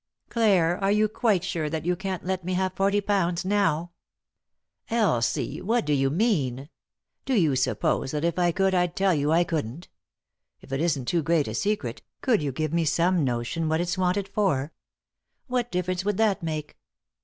[0.31, 3.91] "Clare, are you quite sure that you can't let me have forty pounds— now?""
[4.89, 6.69] Elsie 1— what do you mean?
[7.23, 9.89] Do you suppose that if I could I'd tell you I couldn't?
[10.59, 13.95] If it isn't too great a secret, could you give me some notion what it's
[13.95, 14.73] wanted for?""
[15.45, 16.79] What difference would that make